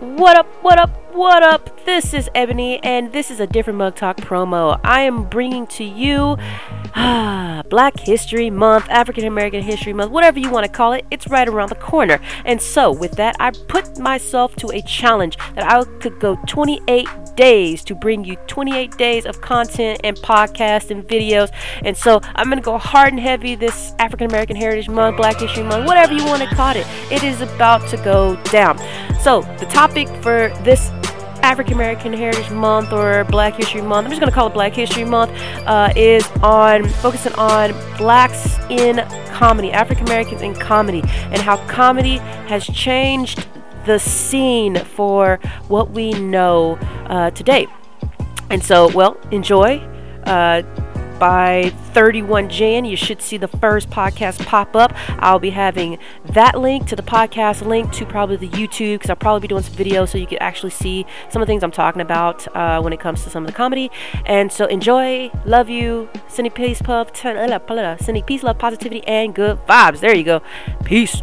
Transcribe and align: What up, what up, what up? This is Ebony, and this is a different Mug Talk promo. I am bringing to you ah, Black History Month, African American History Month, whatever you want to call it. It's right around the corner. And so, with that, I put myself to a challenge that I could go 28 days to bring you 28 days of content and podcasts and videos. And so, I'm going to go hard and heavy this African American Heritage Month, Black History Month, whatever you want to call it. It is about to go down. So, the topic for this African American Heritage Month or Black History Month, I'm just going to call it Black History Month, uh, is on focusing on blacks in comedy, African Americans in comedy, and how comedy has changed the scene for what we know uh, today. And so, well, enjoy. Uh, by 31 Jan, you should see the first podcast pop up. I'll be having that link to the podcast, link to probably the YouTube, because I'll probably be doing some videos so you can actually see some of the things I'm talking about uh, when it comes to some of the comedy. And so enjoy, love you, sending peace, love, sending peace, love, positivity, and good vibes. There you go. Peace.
What 0.00 0.34
up, 0.34 0.46
what 0.62 0.78
up, 0.78 1.14
what 1.14 1.42
up? 1.42 1.84
This 1.84 2.14
is 2.14 2.30
Ebony, 2.34 2.82
and 2.82 3.12
this 3.12 3.30
is 3.30 3.38
a 3.38 3.46
different 3.46 3.78
Mug 3.78 3.96
Talk 3.96 4.16
promo. 4.16 4.80
I 4.82 5.02
am 5.02 5.24
bringing 5.24 5.66
to 5.66 5.84
you 5.84 6.38
ah, 6.94 7.62
Black 7.68 8.00
History 8.00 8.48
Month, 8.48 8.88
African 8.88 9.26
American 9.26 9.62
History 9.62 9.92
Month, 9.92 10.10
whatever 10.10 10.38
you 10.38 10.48
want 10.48 10.64
to 10.64 10.72
call 10.72 10.94
it. 10.94 11.04
It's 11.10 11.28
right 11.28 11.46
around 11.46 11.68
the 11.68 11.74
corner. 11.74 12.18
And 12.46 12.62
so, 12.62 12.90
with 12.90 13.12
that, 13.16 13.36
I 13.40 13.50
put 13.50 13.98
myself 13.98 14.56
to 14.56 14.68
a 14.68 14.80
challenge 14.80 15.36
that 15.54 15.70
I 15.70 15.84
could 15.98 16.18
go 16.18 16.36
28 16.46 17.06
days 17.36 17.84
to 17.84 17.94
bring 17.94 18.24
you 18.24 18.36
28 18.46 18.96
days 18.96 19.26
of 19.26 19.42
content 19.42 20.00
and 20.02 20.16
podcasts 20.16 20.90
and 20.90 21.06
videos. 21.06 21.52
And 21.84 21.94
so, 21.94 22.20
I'm 22.36 22.46
going 22.46 22.56
to 22.56 22.64
go 22.64 22.78
hard 22.78 23.12
and 23.12 23.20
heavy 23.20 23.54
this 23.54 23.92
African 23.98 24.30
American 24.30 24.56
Heritage 24.56 24.88
Month, 24.88 25.18
Black 25.18 25.38
History 25.38 25.62
Month, 25.62 25.86
whatever 25.86 26.14
you 26.14 26.24
want 26.24 26.42
to 26.42 26.48
call 26.56 26.74
it. 26.74 26.86
It 27.12 27.22
is 27.22 27.42
about 27.42 27.86
to 27.90 27.98
go 27.98 28.36
down. 28.44 28.78
So, 29.22 29.42
the 29.58 29.66
topic 29.66 30.08
for 30.22 30.48
this 30.64 30.88
African 31.42 31.74
American 31.74 32.14
Heritage 32.14 32.50
Month 32.50 32.90
or 32.90 33.24
Black 33.24 33.54
History 33.54 33.82
Month, 33.82 34.06
I'm 34.06 34.10
just 34.10 34.20
going 34.20 34.30
to 34.30 34.34
call 34.34 34.46
it 34.46 34.54
Black 34.54 34.72
History 34.72 35.04
Month, 35.04 35.32
uh, 35.66 35.92
is 35.94 36.26
on 36.42 36.88
focusing 36.88 37.34
on 37.34 37.72
blacks 37.98 38.58
in 38.70 38.96
comedy, 39.34 39.72
African 39.72 40.06
Americans 40.06 40.40
in 40.40 40.54
comedy, 40.54 41.02
and 41.04 41.36
how 41.38 41.58
comedy 41.66 42.16
has 42.48 42.64
changed 42.66 43.46
the 43.84 43.98
scene 43.98 44.76
for 44.76 45.38
what 45.68 45.90
we 45.90 46.12
know 46.12 46.76
uh, 47.06 47.30
today. 47.32 47.66
And 48.48 48.64
so, 48.64 48.90
well, 48.94 49.18
enjoy. 49.30 49.78
Uh, 50.24 50.62
by 51.20 51.72
31 51.92 52.48
Jan, 52.48 52.84
you 52.84 52.96
should 52.96 53.22
see 53.22 53.36
the 53.36 53.46
first 53.46 53.90
podcast 53.90 54.44
pop 54.46 54.74
up. 54.74 54.92
I'll 55.20 55.38
be 55.38 55.50
having 55.50 55.98
that 56.24 56.58
link 56.58 56.88
to 56.88 56.96
the 56.96 57.02
podcast, 57.02 57.64
link 57.64 57.92
to 57.92 58.04
probably 58.06 58.36
the 58.36 58.48
YouTube, 58.48 58.94
because 58.94 59.10
I'll 59.10 59.16
probably 59.16 59.42
be 59.42 59.48
doing 59.48 59.62
some 59.62 59.74
videos 59.74 60.08
so 60.08 60.18
you 60.18 60.26
can 60.26 60.38
actually 60.38 60.70
see 60.70 61.06
some 61.28 61.40
of 61.40 61.46
the 61.46 61.52
things 61.52 61.62
I'm 61.62 61.70
talking 61.70 62.02
about 62.02 62.48
uh, 62.56 62.80
when 62.80 62.92
it 62.92 62.98
comes 62.98 63.22
to 63.22 63.30
some 63.30 63.44
of 63.44 63.46
the 63.46 63.56
comedy. 63.56 63.90
And 64.26 64.50
so 64.50 64.66
enjoy, 64.66 65.30
love 65.44 65.68
you, 65.68 66.08
sending 66.26 66.52
peace, 66.52 66.80
love, 66.82 67.12
sending 67.14 68.24
peace, 68.24 68.42
love, 68.42 68.58
positivity, 68.58 69.06
and 69.06 69.32
good 69.32 69.58
vibes. 69.66 70.00
There 70.00 70.16
you 70.16 70.24
go. 70.24 70.42
Peace. 70.84 71.22